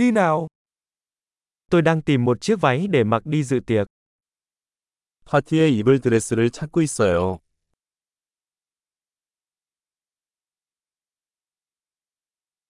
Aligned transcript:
Đi 0.00 0.11
nào. 0.11 0.47
Tôi 1.69 1.81
đang 1.81 2.01
tìm 2.01 2.25
một 2.25 2.41
chiếc 2.41 2.61
váy 2.61 2.87
để 2.87 3.03
mặc 3.03 3.25
đi 3.25 3.43
dự 3.43 3.59
tiệc. 3.65 3.87
파티에 5.25 5.69
입을 5.69 5.99
드레스를 5.99 6.49
찾고 6.49 6.81
있어요. 6.81 7.39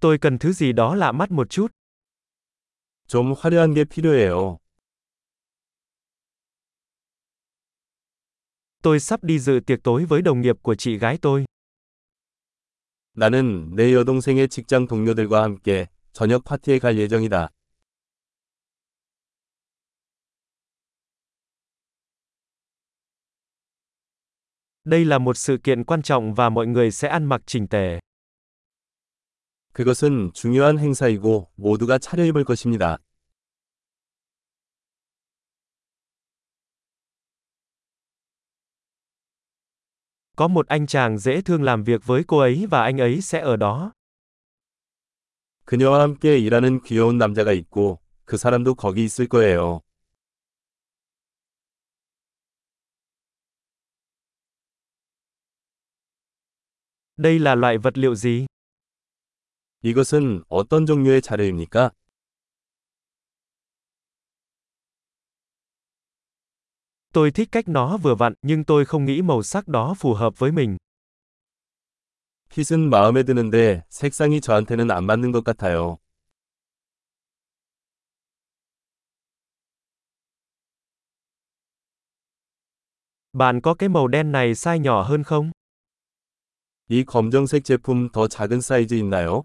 Tôi 0.00 0.18
cần 0.18 0.38
thứ 0.38 0.52
gì 0.52 0.72
đó 0.72 0.94
lạ 0.94 1.12
mắt 1.12 1.30
một 1.30 1.50
chút. 1.50 1.68
좀 3.06 3.34
화려한 3.34 3.74
게 3.74 3.84
필요해요. 3.84 4.58
Tôi 8.82 9.00
sắp 9.00 9.24
đi 9.24 9.38
dự 9.38 9.60
tiệc 9.66 9.82
tối 9.82 10.04
với 10.04 10.22
đồng 10.22 10.40
nghiệp 10.40 10.56
của 10.62 10.74
chị 10.74 10.98
gái 10.98 11.18
tôi. 11.22 11.44
나는 13.16 13.74
내 13.76 13.94
여동생의 13.94 14.48
직장 14.48 14.88
동료들과 14.88 15.42
함께 15.42 15.86
저녁 16.13 16.43
파티에 16.43 16.79
갈 16.79 16.97
예정이다. 16.97 17.49
Đây 24.85 25.05
là 25.05 25.17
một 25.17 25.37
sự 25.37 25.57
kiện 25.63 25.83
quan 25.83 26.01
trọng 26.01 26.33
và 26.33 26.49
mọi 26.49 26.67
người 26.67 26.91
sẽ 26.91 27.07
ăn 27.07 27.25
mặc 27.25 27.41
chỉnh 27.45 27.67
tề. 27.67 27.99
그것은 29.73 30.31
중요한 30.33 30.79
행사이고 30.79 31.47
모두가 31.55 31.97
차려입을 31.99 32.43
것입니다. 32.43 32.97
Có 40.35 40.47
một 40.47 40.67
anh 40.67 40.87
chàng 40.87 41.17
dễ 41.17 41.41
thương 41.41 41.63
làm 41.63 41.83
việc 41.83 42.05
với 42.05 42.23
cô 42.27 42.37
ấy 42.37 42.67
và 42.69 42.83
anh 42.83 42.97
ấy 42.97 43.21
sẽ 43.21 43.39
ở 43.39 43.55
đó. 43.55 43.91
그녀와 45.65 46.01
함께 46.01 46.37
일하는 46.39 46.81
귀여운 46.81 47.17
남자가 47.17 47.51
있고 47.53 47.99
그 48.25 48.37
사람도 48.37 48.75
거기 48.75 49.03
있을 49.03 49.27
거예요. 49.27 49.81
Đây 57.17 57.39
là 57.39 57.55
loại 57.55 57.77
vật 57.77 57.97
liệu 57.97 58.15
gì? 58.15 58.47
이것은 59.81 60.43
어떤 60.49 60.85
종류의 60.85 61.21
자료입니까? 61.21 61.91
Tôi 67.13 67.31
thích 67.31 67.49
cách 67.51 67.67
nó 67.67 67.97
vừa 67.97 68.15
vặn, 68.15 68.33
nhưng 68.41 68.63
tôi 68.63 68.85
không 68.85 69.05
nghĩ 69.05 69.21
màu 69.21 69.43
sắc 69.43 69.67
đó 69.67 69.93
phù 69.97 70.13
hợp 70.13 70.39
với 70.39 70.51
mình. 70.51 70.77
핏은 72.50 72.90
마음에 72.90 73.22
드는데 73.22 73.84
색상이 73.88 74.40
저한테는 74.40 74.90
안 74.90 75.04
맞는 75.04 75.32
것 75.32 75.44
같아요. 75.44 75.98
Bạn 83.32 83.60
có 83.60 83.74
cái 83.74 83.88
màu 83.88 84.08
đen 84.08 84.32
này 84.32 84.54
size 84.54 84.80
nhỏ 84.80 85.02
hơn 85.02 85.22
không? 85.24 85.50
이 86.88 87.04
검정색 87.04 87.64
제품 87.64 88.10
더 88.12 88.28
작은 88.28 88.60
사이즈 88.60 88.94
있나요? 88.94 89.42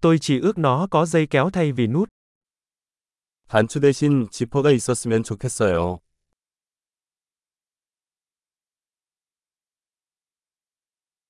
Tôi 0.00 0.18
chỉ 0.20 0.40
ước 0.40 0.58
nó 0.58 0.86
có 0.90 1.06
dây 1.06 1.26
kéo 1.26 1.50
thay 1.50 1.72
vì 1.72 1.86
nút. 1.86 2.08
단추 3.48 3.80
대신 3.80 4.28
지퍼가 4.30 4.70
있었으면 4.70 5.22
좋겠어요. 5.22 6.00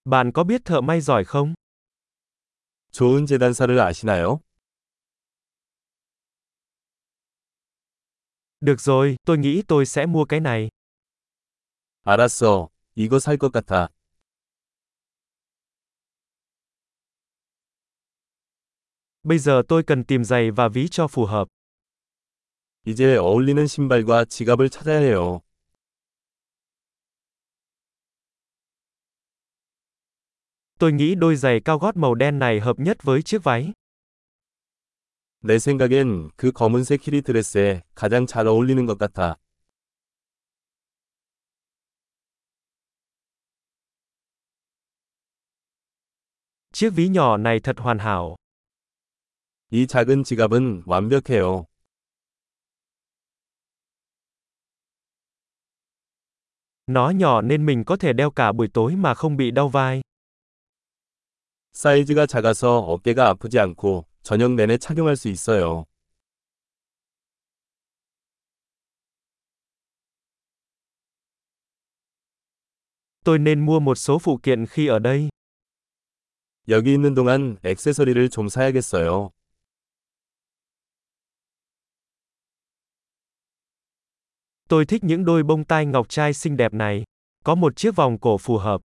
Bạn 0.05 0.31
có 0.31 0.44
biết 0.44 0.66
thợ 0.66 0.81
may 0.81 1.02
giỏi 1.02 1.25
không? 1.25 1.53
좋은 2.91 3.25
재단사를 3.25 3.80
아시나요? 3.80 4.39
Được 8.61 8.81
rồi, 8.81 9.16
tôi 9.25 9.38
nghĩ 9.38 9.62
tôi 9.67 9.85
sẽ 9.85 10.06
mua 10.06 10.25
cái 10.25 10.40
này. 10.40 10.69
알았어. 12.03 12.69
이거 12.95 13.19
살 13.19 13.38
것 13.38 13.51
같아. 13.51 13.90
Bây 19.23 19.38
giờ 19.40 19.62
tôi 19.67 19.84
cần 19.84 20.03
tìm 20.03 20.23
giày 20.23 20.51
và 20.51 20.67
ví 20.67 20.88
cho 20.88 21.07
phù 21.07 21.25
hợp. 21.25 21.47
이제 22.85 23.17
어울리는 23.17 23.67
신발과 23.67 24.25
지갑을 24.25 24.69
찾아야 24.69 25.00
해요. 25.00 25.41
Tôi 30.84 30.91
nghĩ 30.91 31.16
đôi 31.16 31.35
giày 31.35 31.59
cao 31.59 31.79
gót 31.79 31.97
màu 31.97 32.16
đen 32.16 32.40
này 32.40 32.59
hợp 32.59 32.79
nhất 32.79 33.03
với 33.03 33.22
chiếc 33.22 33.44
váy. 33.44 33.73
내 35.41 35.57
생각엔 35.57 36.29
그 36.35 36.51
검은색 36.51 37.01
히리 37.01 37.22
드레스에 37.22 37.81
가장 37.95 38.25
잘 38.25 38.45
어울리는 38.47 38.85
것 38.85 38.97
같아. 38.97 39.35
Chiếc 46.73 46.90
ví 46.95 47.07
nhỏ 47.07 47.38
này 47.38 47.59
thật 47.59 47.75
hoàn 47.79 48.00
hảo. 48.00 48.35
이 49.72 49.88
작은 49.88 50.23
지갑은 50.23 50.84
완벽해요. 50.85 51.66
Nó 56.88 57.09
nhỏ 57.09 57.41
nên 57.41 57.66
mình 57.66 57.84
có 57.85 57.97
thể 57.97 58.13
đeo 58.13 58.31
cả 58.31 58.51
buổi 58.51 58.67
tối 58.73 58.95
mà 58.95 59.13
không 59.13 59.38
bị 59.38 59.51
đau 59.51 59.69
vai. 59.69 60.01
사이즈가 61.73 62.25
작아서 62.25 62.79
어깨가 62.79 63.28
아프지 63.29 63.59
않고 63.59 64.06
저녁 64.23 64.53
내내 64.53 64.78
착용할 64.78 65.16
수 65.16 65.29
있어요. 65.29 65.85
Tôi 73.23 73.40
nên 73.40 73.66
mua 73.66 73.79
một 73.79 73.95
số 73.95 74.19
phụ 74.19 74.38
kiện 74.44 74.66
khi 74.66 74.88
ở 74.88 75.00
đây. 75.00 75.29
여기 76.67 76.94
있는 76.94 77.13
동안 77.16 77.57
액세서리를 77.63 78.29
좀 78.29 78.47
사야겠어요. 78.50 79.29
Tôi 84.69 84.85
thích 84.85 85.03
những 85.03 85.25
đôi 85.25 85.44
bông 85.44 85.66
tai 85.66 85.85
ngọc 85.85 86.09
trai 86.09 86.34
xinh 86.34 86.57
đẹp 86.57 86.73
này. 86.73 87.03
Có 87.44 87.56
một 87.56 87.75
chiếc 87.75 87.95
vòng 87.95 88.19
cổ 88.19 88.38
phù 88.38 88.57
hợp. 88.57 88.81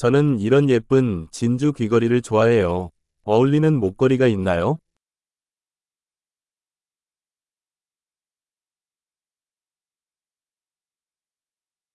저는 0.00 0.40
이런 0.40 0.68
예쁜 0.68 1.26
진주 1.32 1.72
귀걸이를 1.72 2.20
좋아해요. 2.22 2.90
어울리는 3.22 3.74
목걸이가 3.80 4.26
있나요? 4.26 4.78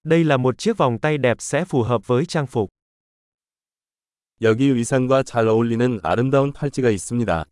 Đây 0.03 0.23
là 0.23 0.37
một 0.37 0.57
chiếc 0.57 0.77
vòng 0.77 0.99
tay 0.99 1.17
đẹp 1.17 1.37
sẽ 1.41 1.65
phù 1.65 1.83
hợp 1.83 2.07
với 2.07 2.25
trang 2.25 2.47
phục. 2.47 2.69
여기 4.41 4.65
의상과 4.69 5.23
잘 5.23 5.47
어울리는 5.47 5.99
아름다운 6.03 6.51
팔찌가 6.53 6.89
있습니다. 6.89 7.45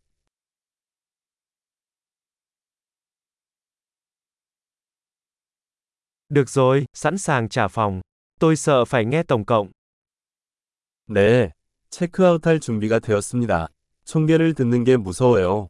Được 6.29 6.49
rồi, 6.49 6.85
sẵn 6.93 7.17
sàng 7.17 7.49
trả 7.49 7.67
phòng. 7.67 8.01
Tôi 8.39 8.55
sợ 8.55 8.85
phải 8.85 9.05
nghe 9.05 9.23
tổng 9.23 9.45
cộng. 9.45 9.71
네, 11.06 11.52
체크아웃할 11.90 12.60
준비가 12.60 12.98
되었습니다. 12.98 13.68
총계를 14.04 14.54
듣는 14.54 14.84
게 14.84 14.96
무서워요. 14.96 15.68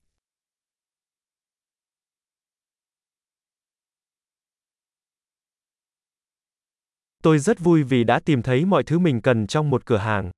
Tôi 7.23 7.39
rất 7.39 7.59
vui 7.59 7.83
vì 7.83 8.05
đã 8.05 8.21
tìm 8.21 8.43
thấy 8.43 8.65
mọi 8.65 8.83
thứ 8.85 8.99
mình 8.99 9.21
cần 9.21 9.47
trong 9.47 9.71
một 9.71 9.87
cửa 9.87 9.97
hàng. 9.97 10.31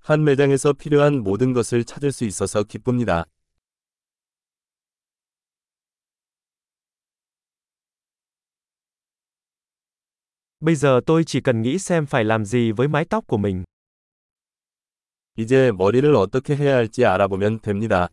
한 0.00 0.24
매장에서 0.24 0.72
필요한 0.72 1.22
모든 1.22 1.52
것을 1.52 1.84
찾을 1.84 2.10
수 2.10 2.24
있어서 2.24 2.64
기쁩니다. 2.64 3.26
Bây 10.59 10.75
giờ 10.75 11.01
tôi 11.05 11.23
chỉ 11.23 11.41
cần 11.41 11.61
nghĩ 11.61 11.79
xem 11.79 12.05
phải 12.05 12.23
làm 12.23 12.45
gì 12.45 12.71
với 12.71 12.87
mái 12.87 13.05
tóc 13.05 13.27
của 13.27 13.37
mình. 13.37 13.63
이제 15.37 15.71
머리를 15.71 16.15
어떻게 16.15 16.55
해야 16.55 16.75
할지 16.75 17.05
알아보면 17.05 17.59
됩니다. 17.59 18.09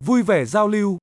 Vui 0.00 0.22
vẻ 0.22 0.44
giao 0.44 0.68
lưu. 0.68 1.02